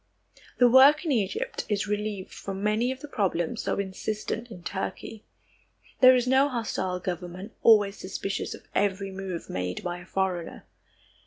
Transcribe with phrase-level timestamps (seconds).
[0.57, 5.25] The work in Egypt is relieved from many of the problems so insistent in Turkey.
[5.99, 10.65] There is no hostile government, always suspicious of every move made by a foreigner.